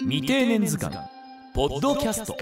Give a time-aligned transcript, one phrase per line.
[0.00, 0.96] 未定年図鑑
[1.52, 2.36] ポッドキャスト。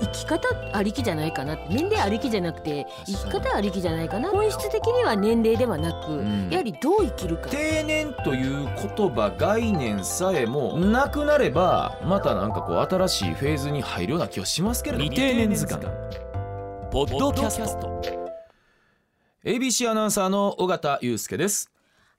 [0.00, 6.48] 生き方ありきじゃないかな年齢ありきじゃなくて生き方ありきじゃないかな本質的には年齢ではなく、ん。
[6.50, 7.50] やはりどう生きるか。
[7.50, 15.84] 定年という言葉概念さえもなくなればまたなんかこう新しいフェーズに入るような気はしますけれど未定年図鑑。
[16.92, 18.00] ポッドキャスト。
[19.44, 21.70] ABC アナウンサーの尾形祐介です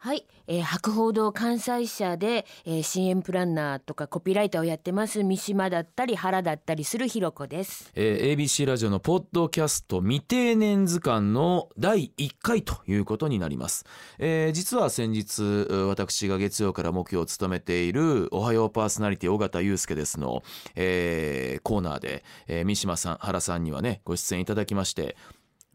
[0.08, 7.92] はい、えー、博報堂関西社で、えー、CM プランナーとかコピーライターをやってます三島だったり原だったりするひろこです。
[7.94, 13.84] えー ABC ラジオのポッドキャスト未定年図鑑の第1回ということになります、
[14.18, 15.42] えー実は先日
[15.90, 20.42] 私が月曜から木曜を務めているおはようパーソナリティ尾形祐介ですの、
[20.76, 25.18] えーコーナーで、えー三島さん原さんにはねご出演いただきまして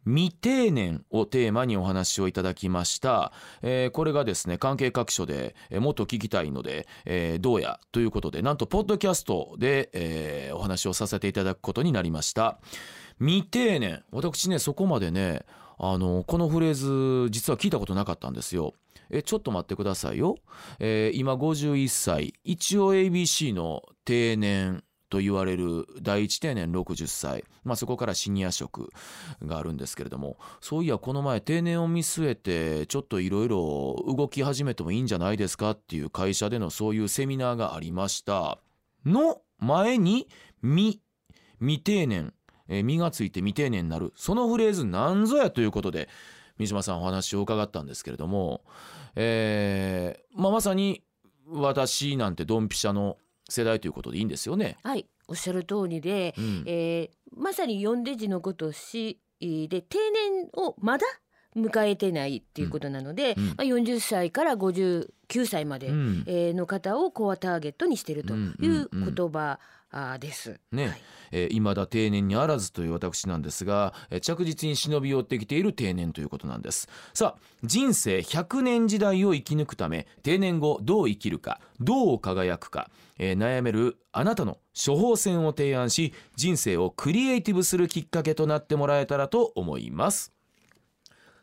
[0.04, 12.58] 未定年をテーマにお話をいただきました、えーこれがですね関係各所で、えーもっと聞きたいので、えーどうやということでなんとポッドキャストで、えーお話をさせていただくことになりました。
[13.18, 14.02] 未定年。
[14.10, 15.44] 私ねそこまでね
[15.78, 18.74] あのこのフレーズ実は聞いたことなかったんですよ。
[19.10, 20.36] えちょっと待ってくださいよ、
[20.78, 22.34] えー今51歳。
[22.44, 28.90] 一応 ABC の定年と言われる第一定年60歳、まあ、そこからシニア職
[29.44, 38.58] があるんですけれどもそういやこの前定年を見据えてちょっといろいろ動き始めてもいいんじゃないですかっていう会社でのそういうセミナーがありました。
[39.04, 40.28] の前に
[40.62, 41.02] 未
[41.60, 42.32] 未定年、
[42.68, 44.14] えー、がついて未定年になる。
[44.16, 46.08] そのフレーズなんぞやということで
[46.58, 48.64] 三島さんお話を伺ったんですけれども、
[49.14, 51.02] えーまあ、まさに
[51.46, 53.18] 私なんてドンピシャの
[53.52, 54.76] 世代ということでいいんですよね。
[54.82, 61.06] はいおっしゃる通りで、うんえーまさに読んで字のごとしで定年をまだ
[61.56, 63.46] 迎えてないっていうことなので、うん。
[63.48, 65.08] まあ、40歳から59
[65.46, 69.14] 歳まで、の方をコアターゲットにしているといううんうんうん。
[69.14, 69.58] 言葉
[70.18, 70.58] です。
[70.70, 71.00] ね、はい。
[71.32, 76.88] えー未だ定年にあらずという私なんですが、えー着実に忍び寄ってきている定年ということなんです。
[77.14, 90.31] さあ人生100年時代を生き抜くため定年後どう生きるかどう輝くか、えー悩めるあなたの処方箋を提案し人生をクリエイティブするきっかけとなってもらえたらと思います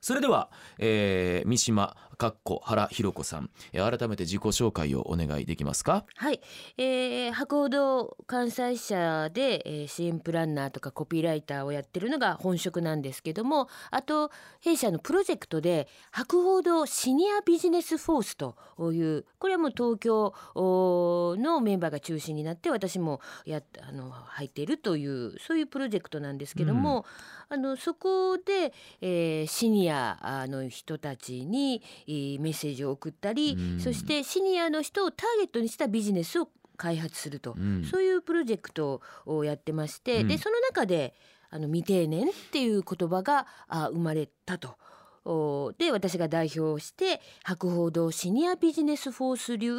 [0.02, 6.04] それでは、えー三島かっこ原ひろ子さん、えー改めて自己紹介をお願いできますか？
[6.16, 6.42] はい、
[6.78, 18.58] えー、博報堂関西社で、えー、CM プランナーとかコピーライターをやってるのが本職なんですけどもあと弊社のプロジェクトで博報堂シニアビジネスフォースと
[18.92, 20.34] いうこれはもう東京
[21.40, 27.06] のメンバーが中心になって私もやっあの入っているというそういうプロジェクトなんですけども、
[27.48, 33.80] あのそこで、えーシニアあの人たちに、えーメッセージを送ったり、うん。
[33.80, 37.86] そしてシニアの人をターゲットにしたビジネスを開発すると、うん。
[37.86, 40.28] そういうプロジェクトをやってまして、うん。
[40.28, 41.14] でその中で
[41.52, 44.76] あの未定年っていう言葉があ生まれたと。
[45.26, 49.78] おで私が代表をして博報堂シニアビジネスフォース流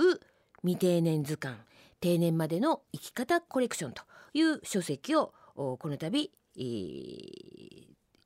[0.62, 1.58] 未定年図鑑
[2.00, 4.02] 定年までの生き方コレクションと
[4.34, 7.59] いう書籍をおこの度、えー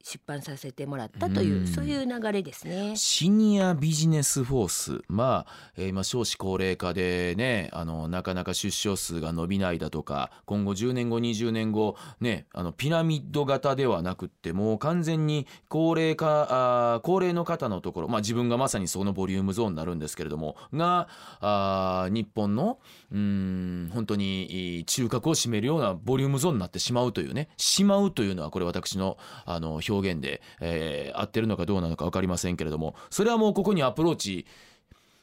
[0.07, 2.95] 出版させてもらったという、うんそういう流れですね。
[2.95, 21.09] シニアビジネスフォースまあ、えー今少子高齢化でねあのなかなか出生数が伸びないだとか今後10年後20年後ねあのピラミッド型ではなくってもう完全に高齢化あー高齢の方のところまあ自分がまさにそのボリュームゾーンになるんですけれどもが
[21.41, 22.79] あー日本の
[23.11, 29.17] うーん本当に中核を占めるようなボリュームゾーンになってしまうというねしまうというのはこれ私の
[29.47, 34.47] あの表現で、えー合ってるのかどうなのか分かりませんけれどもそれはもうここにアプローチ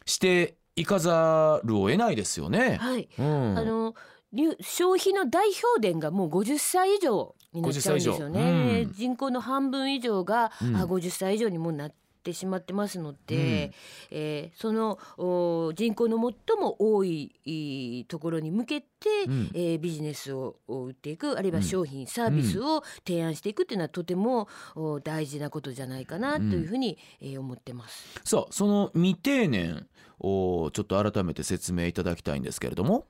[0.06, 2.78] していかざるを得ないですよね。
[2.80, 3.94] はい、うん、あの
[4.34, 8.30] 流消費の代表伝がもう50歳以上になっちゃうんですよ50歳以上。
[8.30, 8.94] ね、うん。
[8.94, 10.76] 人口の半分以上が、うん。
[10.76, 13.74] あ50歳以上にもうなってしまってますので、
[14.10, 18.88] えーそのお人口の最も多いところに向けて、
[19.28, 28.20] うんえービジネスをを売っていくあるいはうん商品、サービスを提案していくっていうのはとてもお大事なことじゃないかなというふうに、えー思ってます。
[28.24, 29.88] さあその未定年
[30.20, 33.06] をちょっと改めて説明いただきたいんですけれども。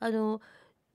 [0.00, 0.42] あの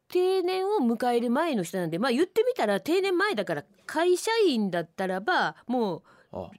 [0.09, 6.03] 定年を迎える前の人なんでまあ言ってみたら定年前だから会社員だったらばもうあ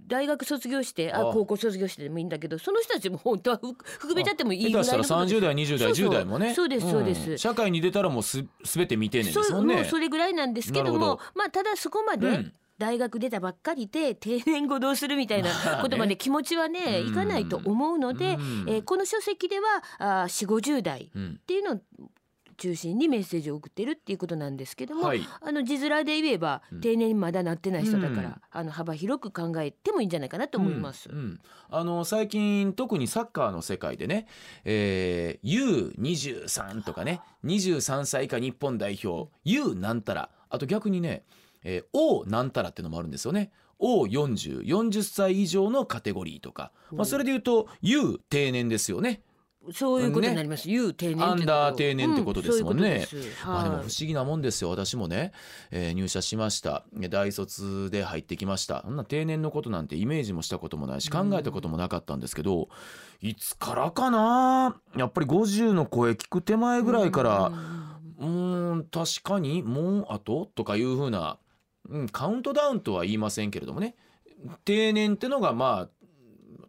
[0.06, 1.32] 大学卒業してああ。
[1.32, 6.08] 高校卒業してでもいいんだけどその人たちも本当はふ含めちゃってもいいぐらい下手したらのこと30代20代そうそう。
[6.08, 6.54] 10代もね。
[6.54, 7.30] そうですそうです。
[7.34, 9.76] ん社会に出たらもうす全て未定年ですもんね。
[9.76, 12.52] もうそれぐらいなんですけどもまあただそこまで、うん。
[12.78, 15.50] 大学出たばっかりで定年後どうするみたいな
[15.82, 17.12] ことまで気持ちはねうん。
[17.12, 18.64] いかないと思うので、うん。
[18.68, 21.38] えーこの書籍ではあ4 5 0代うん。
[21.42, 21.80] っていうのを
[22.60, 31.08] 中心にメッセージを送ってるっていうことなんですけども、はいあの字面で言えばうん定年にまだなってない人だから、うんあの幅広く考えてもいいんじゃないかなと思います。
[31.08, 31.40] うんうん
[31.72, 34.26] あの最近特にサッカーの世界でね、
[34.64, 41.24] えー、U23 とかね23歳以下日本代表 U なんたらあと逆にね、
[41.62, 43.52] えー、O なんたらっていうのもあるんですよね。
[43.80, 49.22] O4040 歳以上のカテゴリーとか、まあ、それで言うと U 定年ですよね。
[49.72, 50.66] そういうことになります。
[50.68, 53.02] 言う定年アンダー定年ってことですもんね。
[53.04, 53.84] うそういうまあでも不はい。
[53.84, 54.70] 思議なもんですよ。
[54.70, 55.32] 私もね、
[55.70, 56.84] えー入社しました。
[57.10, 58.82] 大卒で入ってきました。
[58.82, 62.68] そんな定年のことなんてイメージもしたこともないし考えたこともなかったんですけど、
[63.20, 64.76] いつからかな？
[64.96, 67.52] やっぱり50の声聞く手前ぐらいから
[68.18, 70.46] うーん確かにもうあと？
[70.54, 71.38] とかいうふうな、
[71.88, 73.94] うん、カウントダウンとは言いませんけれどもね。
[74.64, 75.99] 定年ってのがまあ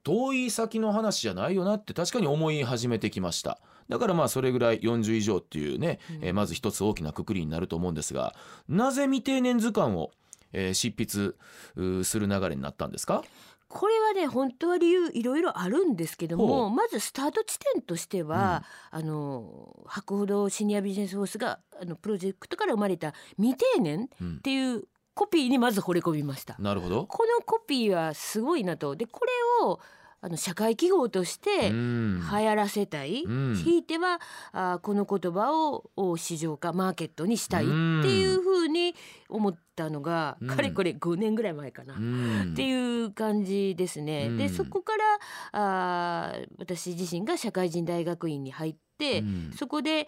[0.04, 3.60] 遠い先の話じゃないよなって確かに思い始めてきました。
[3.90, 6.26] だからまあそれぐらい40以上っていうね、うん。
[6.26, 8.34] えーまず一つ大きなくくりになると思うんですが
[8.68, 10.12] なぜ未定年図鑑を、
[10.54, 13.24] えー執筆する流れになったんですか？
[13.68, 24.84] これはね本当は理由いろいろあるんですけどほもまずスタート地点としては、あの博報堂シニアビジネスフォースがあのプロジェクトから生まれた未定年うんっていう
[25.22, 26.56] コピーにまず惚れ込みました。
[26.58, 27.06] なるほど。
[27.06, 28.96] このコピーはすごいなと。
[28.96, 29.32] でこれ
[29.68, 29.80] を
[30.20, 32.22] あの社会記号としてうん。
[32.22, 33.56] 流行らせたい、うん。
[33.56, 34.20] ひいては
[34.52, 38.96] あこの言葉をを市場化マーケットにしたいっていうふうに
[39.30, 40.48] 思ったのが、うん。
[40.48, 41.98] かれこれ5年ぐらい前かな。
[41.98, 42.54] うん。
[42.54, 44.26] っていう感じですね。
[44.28, 44.38] うん。
[44.38, 45.04] でそこから
[45.52, 49.52] あー私自身が社会人大学院に入って、うん。
[49.56, 50.08] そこで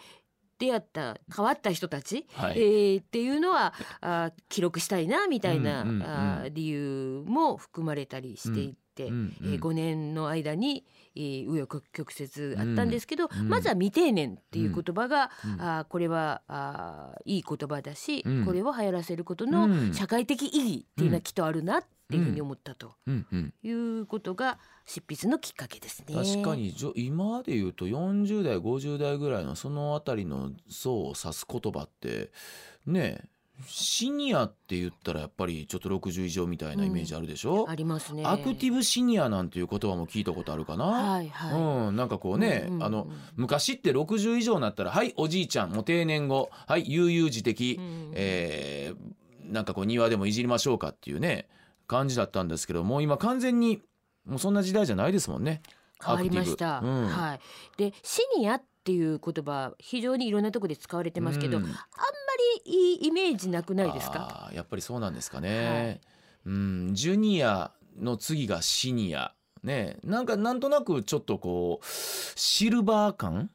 [0.63, 2.59] 出会った変わった人たち、はい。
[2.59, 6.03] えーっていうのはあー記録したいなみたいな、うんうんうん。
[6.03, 18.45] あー理由も含まれたりしていって、うんえー5年の間に、えー、紆余曲折あったんですけど、うんまずは未定年っていう言葉が、うんあーこれはあーいい言葉だし、うん。
[18.45, 19.51] これを流行らせることうん。
[19.51, 23.25] の社会的意義っていうのはきっとあるなっていうふうに思ったとうん。
[23.31, 26.13] うんいうことが執筆のきっかけですね。
[26.13, 32.31] 確かに今で言うと40代50代ぐらいのそのあたりの層を指す言葉って
[32.85, 33.27] ねえ
[33.67, 38.23] シニアって言ったらやっぱりちょっと60以上みたいなイメージあるでしょ、ありますね。
[38.25, 41.61] アクティブシニアなんていう言葉も聞いたことあるかな、はいはい。
[41.87, 48.11] うん、なんかこうね、うんうんうんあの昔って60以上になったらはいおじいちゃんもう定年後はい悠々自適、うん。
[48.15, 49.13] えー
[49.43, 51.47] なんかこう庭でもいじりましょうかっていうね
[51.93, 53.81] 感じだったんですけどもう今完全に
[54.25, 55.61] もうそんな時代じゃないですもんね。
[56.03, 56.79] 変わりました。
[56.83, 57.39] うんはい。
[57.77, 61.77] でシニアっていう言葉非常にいろんなところで使われてますけど、うんあんま
[62.65, 64.49] りいいイメージなくないですか？
[64.53, 66.01] やっぱりそうなんですかね、
[66.45, 73.49] うんジュニアの次がシニアねなんかなんとなくちょっとこうシルバー感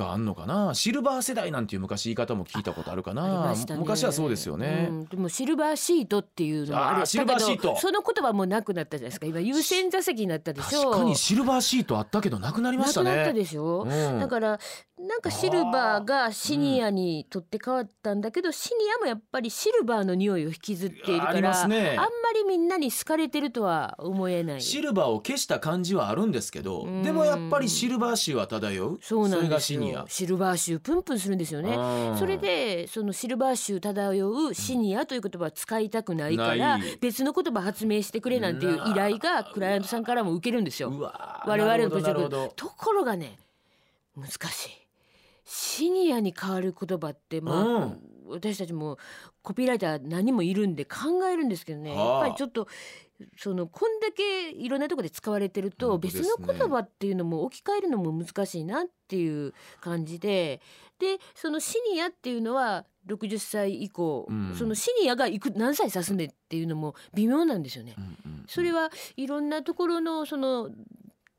[0.00, 0.74] があんのかな？
[0.74, 3.52] シルバー世代なんていう昔言い方も聞いたことあるかな？
[3.52, 3.64] ね。
[3.76, 5.04] 昔はそうですよね、うん。
[5.06, 6.96] でもシルバーシートっていうのもある。
[6.98, 7.76] あーシルバーシート。
[7.76, 9.26] その言葉もなくなったじゃないですか。
[9.26, 10.90] 今優先座席になったでしょ。
[10.90, 13.10] 確かにシルバーシートあったけどなくなりましたね。
[13.10, 14.20] なくなったでしょ、うん。
[14.20, 14.58] だから
[14.98, 21.90] なんかシルバーがシニアにとって変わったんだけど、シニアもやっぱりシルバーの匂いを引きずっているありからますね。
[21.90, 24.62] あんまりみんなに好かれてるとは思えない。
[24.62, 27.02] シルバーを消した感じはあるんですけどうん。
[27.02, 28.98] でもやっぱりシルバー臭は漂う。
[29.02, 31.74] そうなんれがですよシルバー臭プンプンするんですよね。
[31.74, 32.18] うん。
[32.18, 40.90] それでそのシルバー臭漂うシニアという言葉は使いたくないから別の言葉発明してくれなんていう依頼がクライアントさんからも受けるんですよ。
[41.46, 43.38] 我々のところがね
[44.16, 44.79] 難しい
[45.52, 47.98] シニアに変わる言葉ってまあ、うん。
[48.28, 48.98] 私たちも
[49.42, 52.04] コピーライター何人もいるんで考えるんですけどね、はあ。
[52.04, 52.68] やっぱりちょっと
[53.36, 60.60] そのこんだけいろんなところで使われてると別の言葉っていうのも置き換えるのも難しいなっていう感じで
[61.00, 64.54] でそのシニアっていうのは60歳以降、うん。
[64.54, 67.96] そのシニアがいく何歳指すねっていうのも微妙なんですよね。
[67.98, 68.44] うんうん。
[68.46, 70.70] それはいろんなところのその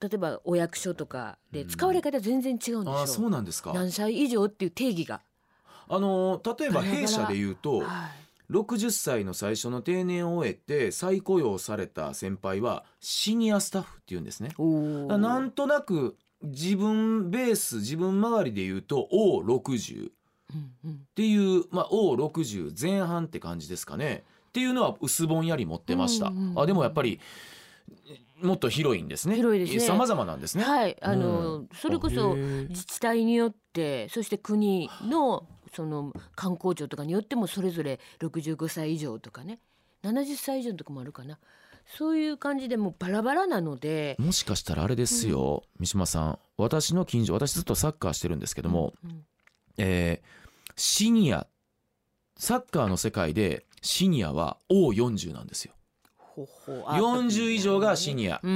[0.01, 3.07] 例えばお役所とかで使われ方全然違うんですよ。
[3.07, 3.71] そうなんですか。
[3.73, 5.21] 何歳以上っていう定義が。
[5.87, 8.11] あのー例えば弊社で言うとはい。
[8.51, 14.49] 60歳の最初の定年を終えて再雇用された先輩はシニアスタッフっていうんですね。
[15.07, 20.11] なんとなく自分ベース自分周りで言うと O60 っ
[20.53, 20.99] うんうん。
[21.15, 24.23] ていう、まあ、O60 前半って感じですかね。
[24.49, 26.27] っていうのは薄ぼんやり持ってました。
[26.27, 26.59] うんうんうん。
[26.59, 27.21] あでもやっぱり
[28.41, 29.35] もっと広いんですね。
[29.35, 30.63] 広いですね様々なんですね。
[30.63, 39.59] はいあの、うんそれこそ自治体によってそして国のその観光庁とかによってもそれぞれ65歳以上とかね
[40.03, 41.39] 70歳以上のとかもあるかな
[41.97, 44.15] そういう感じでもうバラバラなので。
[44.19, 49.25] もしかしたらあれですよ、三島さん私の近所私ずっとサッカーしてるんですけども、うん
[49.77, 50.41] えー
[50.77, 51.47] シニア
[52.37, 55.73] サッカーの世界でシニアは O40 なんですよ。
[56.35, 58.39] ほほあ40以上がシニア。
[58.41, 58.55] うん、う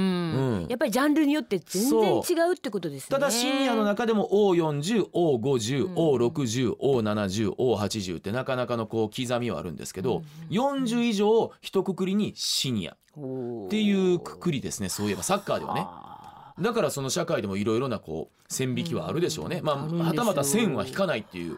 [0.64, 0.66] ん。
[0.68, 3.08] やっぱりジャンルによって全然違うってことですね。
[3.10, 5.94] ただシニアの中でも O40、O50、うん。
[5.94, 12.92] O60、O70、O80 ってなかなかのこう刻みはあるんですけど、40以上一括りにシニア。
[12.92, 12.96] っ
[13.66, 15.86] っていうくくりですねそういえばサッカーではね。
[16.62, 19.60] だからその社会でもいろいろなこう線引きはあるでしょうね。
[19.62, 19.82] まあうん。
[19.82, 20.04] あるんですよ。
[20.06, 21.56] はたまた線は引かないっていう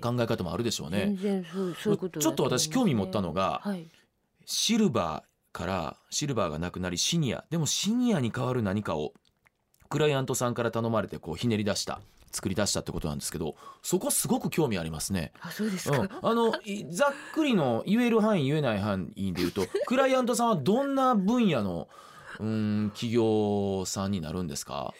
[0.00, 1.16] 考え方もあるでしょうね。
[1.20, 3.86] ちょっと私興味持ったのがはい
[4.46, 7.44] シルバーからシルバーがなくなりシニア。
[7.50, 9.12] でもシニアに代わる何かを
[9.88, 12.00] クライアントさんから頼まれてこうひねり出した
[12.32, 15.32] 作り出したってことなんですけどそこすごく興味ありますね。
[15.40, 16.08] あそうですうん。
[16.08, 21.88] か、、あのいざっくりの言える範囲言えない範囲で言うと クライアントさんはどんな分野の
[22.40, 24.92] うん企業さんになるんですか？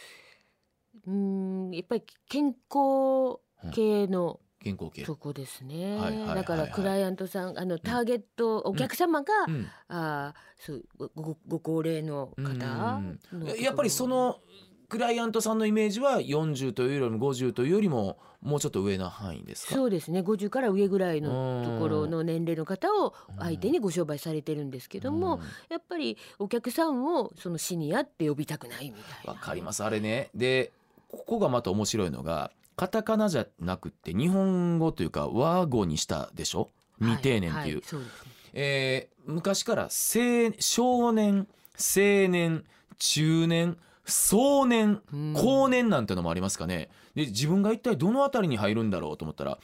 [1.06, 3.40] うんやっぱり健康
[3.74, 5.04] 系の健康系。
[5.04, 9.66] とこですね、はいはいだからクライアントさんあのターゲット、お客様が、うん。
[9.88, 14.40] あーそうごごご高齢の方うんのやっぱりその
[14.88, 19.74] クライアントさんのイメージは40というよりも50というよりももうちょっと上の範囲ですか？
[19.74, 20.20] そうですね。
[20.20, 29.32] 50から上ぐらいのところの年齢の方を相手にご商売されてるんですけども、やっぱりお客さんをそのシニアって呼びたくないみたいな。
[29.32, 29.82] わかります。
[29.82, 30.30] あれね。
[30.34, 30.72] で
[31.10, 36.70] ここがまた面白いのがカタカナじゃなくって日本語というか和語にしたでしょ？
[37.00, 38.24] 未定年っていう、ははそうです。
[38.24, 42.64] ねえー昔から青少年青年
[42.98, 45.32] 中年壮年うん。
[45.32, 46.90] 後年なんてのもありますかね。
[47.14, 49.58] で自分が一体どの辺りに入るんだろうと思ったら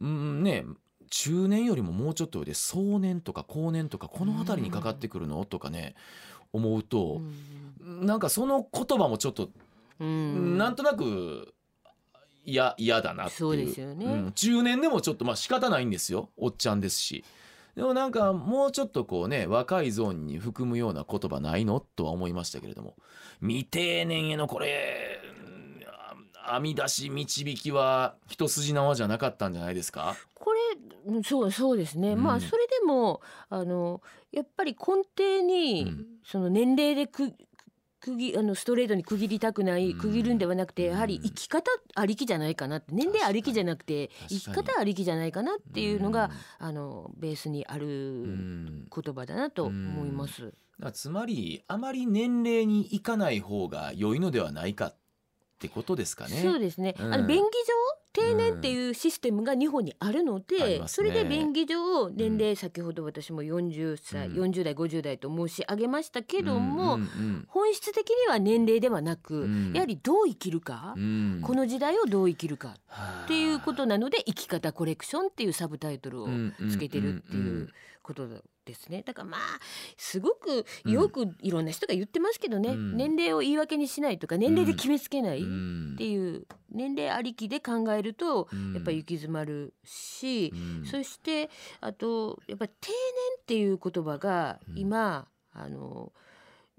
[0.00, 0.64] うんね
[1.10, 5.44] 中年よりももうちょっと上で壮年とか後年とかこの辺りにかかってくるの？
[5.44, 5.94] とかね
[6.52, 7.20] 思うと
[7.80, 9.50] なんかその言葉もちょっと
[10.00, 10.56] うん。
[10.56, 11.52] なんとなく
[12.46, 13.38] 嫌嫌だなっていう。
[13.38, 14.06] そうですよね。
[14.06, 14.32] ん。
[14.32, 16.30] 中年でもちょっとまあ仕方ないんですよ。
[16.36, 17.24] おっちゃんですし。
[17.74, 21.80] でもなんかもうちょっとこうね若いゾーンに含むような言葉ないの？
[21.80, 22.94] とは思いましたけれども。
[23.40, 25.20] 未定年へのこれ
[26.38, 30.16] あ編み出し導きは一筋縄じゃなかったんじゃないですか？
[30.34, 30.58] これ
[31.12, 32.22] うんそうそうですね、うん。
[32.22, 34.00] まあそれでもあの
[34.32, 36.06] やっぱり根底に、うん。
[36.24, 37.32] その年齢でく
[38.00, 39.98] 区切あのストレートに区切りたくない、うん。
[39.98, 42.94] 区切るんではなくてやはりうん生き方ありきじゃないかなって。
[42.94, 48.86] 年齢ありきじゃなくて生き方ありきじゃないかなっていうのが、あのベースにあるん。
[48.88, 50.52] 言葉だなと思います。
[50.92, 54.96] つまりあまり年齢にいかない方が良いのではないかっ
[55.58, 56.42] てことですかね。
[56.42, 57.14] そうですね、うん。
[57.14, 57.50] あの便宜上
[58.16, 60.82] 定年っていうシステムが日本にあるので、ね。
[60.86, 64.50] それで便宜上年齢、先ほど私も40歳、うん。
[64.50, 69.72] 40代50代と申し上げましたけども、うんうん本質的には年齢ではなく、うん。
[69.74, 71.40] やはりどう生きるか、うん。
[71.42, 73.22] この時代をどう生きるかはあ。
[73.24, 76.28] っていうことなので生き方コレクションっていうサブタイトルを
[76.70, 77.68] つけてるっていう
[78.06, 78.28] こと
[78.64, 79.02] ですね。
[79.02, 79.40] だからまあ
[79.96, 82.96] すごくよくいろんな人が言ってますけどね、うん。
[82.96, 85.92] 年齢を言い訳にしないとか年齢で決めつけない、うん。
[85.94, 88.74] っていう年齢ありきで考えるとうん。
[88.74, 90.86] やっぱり行き詰まるし、うん。
[90.86, 92.94] そしてあとやっぱり定年
[93.40, 94.78] っていう言葉がうん。
[94.78, 96.12] 今、あの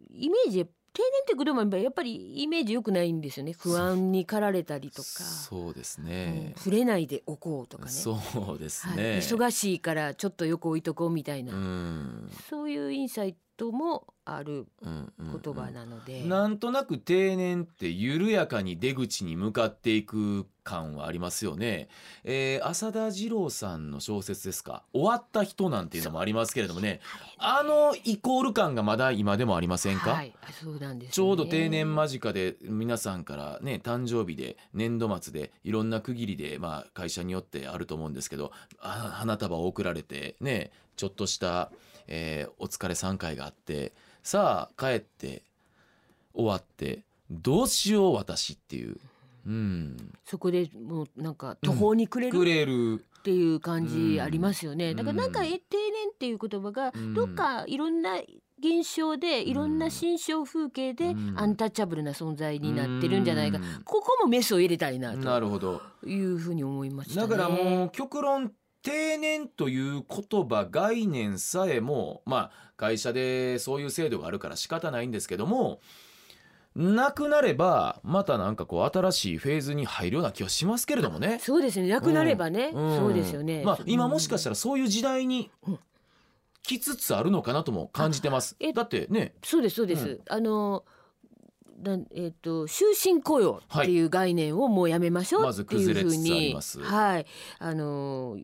[0.09, 3.53] イメージ定年って言葉もやっぱりイメージ良くないんですよね。
[3.53, 6.55] 不安に駆られたりとか、そうですうんね。
[6.57, 7.91] 触れないでおこうとかね。
[7.91, 8.17] そ
[8.55, 9.03] うですはい、ね。
[9.19, 12.31] 忙しいからちょっと横置いとこうみたいな、うん。
[12.49, 21.89] そういうインサイトもあるうんうん言葉なので、なんとなく定年って緩やかに出口に向かっていく感はありますよね。
[22.23, 26.99] えー浅田次郎さんの小説ですか「終わった人」なんていうのもありますけれどもね。
[27.37, 41.71] あのイコール感がまだ今でもありませんか、はい、あそうなんです、ね、ちょうど定年間近で皆さんからね誕生日で年度末でいろんな区切りでまあ会社によってあると思うんですけどあ花束を贈られてねちょっとした、
[42.07, 45.43] えーお疲れ3回があってさあ帰って
[46.33, 48.97] 終わってどうしよう私っていう、
[49.45, 54.95] うん、そこでもうなんか途方に暮れるっていう感じありますよね、うん。
[54.95, 57.13] だからなんか定年っていう言葉がうん。
[57.13, 58.15] どっかいろんな
[58.59, 61.33] 現象でいろんな心象風景でうん。
[61.37, 63.63] アンタッチャブルな存在になってるんじゃないか、うん。
[63.83, 65.81] ここもメスを入れたいななるほど。
[66.01, 67.27] というふうに思いましたね。
[67.27, 68.53] だからもう極論
[68.87, 75.81] 定年という言葉概念さえもまあ会社でそういう制度があるから仕方ないんですけども
[76.73, 81.39] なくなればまたなんかこう新しいフェーズに入るような気はしますけれどもね。
[81.41, 81.87] そうですね。
[81.87, 82.97] なくなればね、うん。
[82.97, 83.63] そうですよね。
[83.65, 85.79] まあ今もしかしたらそういう時代にうん。
[86.61, 88.57] 来つつあるのかなとも感じてます。
[88.75, 89.33] だってね。
[89.43, 90.81] そうですそうです、うあのなん
[92.11, 97.25] えっ、と終身雇用っていう概念をもうやめましょうっていうふうに、はい。
[97.59, 98.43] あのー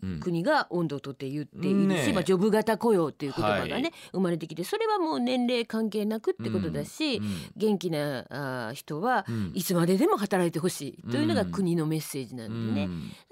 [0.00, 0.20] うん。
[0.20, 2.12] 国が温度をとって言っているし、ねえ。
[2.12, 3.92] まあ、ジョブ型雇用っていう言葉がね、はい。
[4.12, 7.26] 生まれてきてそれはもう年齢関係なくってことだし、うん。
[7.56, 9.52] 元気なあー人はうん。
[9.54, 11.50] いつまででも働いてほしいというのがうん。
[11.50, 12.88] 国のメッセージなんでね、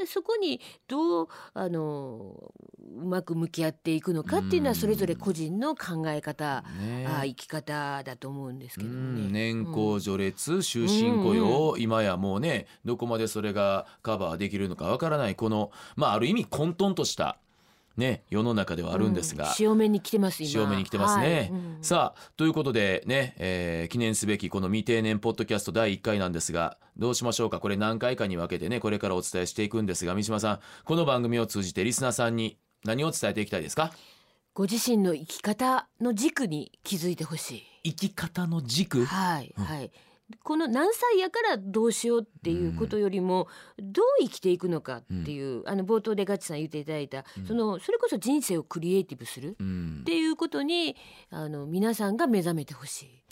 [0.06, 2.52] そこにどうあの
[2.96, 4.76] うまく向き合っていくのかっていうのはうん。
[4.76, 7.06] それぞれ個人の考え方、ね。
[7.06, 9.32] あー生き方だと思うんですけどうん。
[9.32, 9.52] ね。
[9.52, 17.38] 年功序列終身雇用、今やもうねどこまでそれがカバーできるのかわからないこのまあある意味混沌とした
[17.96, 19.52] ね世の中ではあるんですが、うん。
[19.52, 20.50] 潮目に来てます今。
[20.50, 21.22] 潮目に来てますね。
[21.22, 21.48] はい。
[21.50, 21.78] うん。
[21.82, 27.60] さあということでね、えー記念すべきこの未定年ポッドキャスト第1回なんですがどうしましょうか？
[27.60, 33.92] これ何回かに分けてねこれからお伝えしていくんですが三島さんこの番組を通じてリスナーさんに何を伝えていきたいですか？
[34.54, 37.90] ご自身の生き方の軸に気づいてほしい。
[37.90, 39.04] 生き方の軸？
[39.04, 39.64] はい、うん。
[39.64, 39.90] はい。
[40.42, 43.46] この何歳やからどうしようっていうことよりも、
[43.78, 47.46] どう生きていくのかっていう、あの冒頭でガッチさん言っていただいた、うん。
[47.46, 49.98] そのそれこそ人生をクリエイティブするうん。
[50.00, 50.96] っていうことに
[51.30, 53.22] あの皆さんが目覚めてほしい。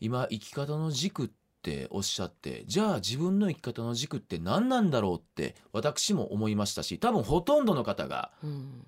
[0.00, 1.30] 今生き方の軸っ
[1.62, 8.84] ておっしゃってじゃあ自分の生き方の軸って何なんだろうって私も思いましたし多分ほとんどの方がうん、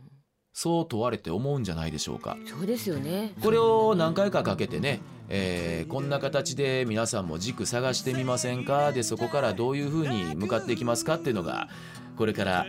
[0.52, 2.36] そう問われて思うんじゃないでしょうか。
[2.46, 3.32] そうですよね。
[3.42, 8.92] これを何回かかけてね、えーこんな形で皆さんも軸探してみませんか？
[8.92, 11.68] でそこからどういうふうに向かっていきますかっていうのが
[12.16, 12.66] これから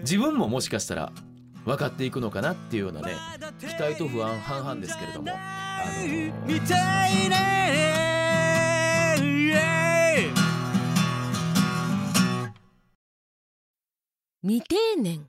[0.00, 1.12] 自分ももしかしたら
[1.64, 3.14] 分かっていくのかなっていうようなね
[3.60, 6.08] 期待と不安半々ですけれどもあの
[6.46, 6.60] み
[14.44, 15.28] 未定年。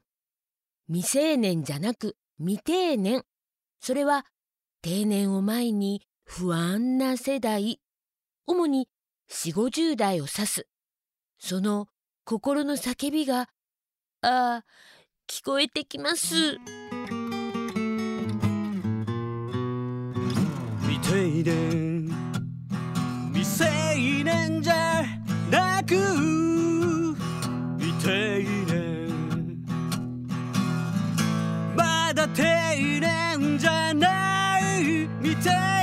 [0.87, 3.23] 未成年じゃなく未定年。
[3.79, 4.25] それは
[4.81, 7.79] 定年を前に不安な世代
[8.47, 8.89] 主に
[9.29, 10.67] 4 5 0代を指す。
[11.37, 11.85] その
[12.25, 13.49] 心の叫びが
[14.21, 14.65] ああ
[15.27, 16.57] 聞こえてきます。
[20.81, 22.09] 未定年。
[23.31, 25.03] 未成年じゃ
[25.51, 26.42] なく
[32.33, 32.43] まだ
[32.73, 35.07] 定年じゃない。
[35.21, 35.82] みた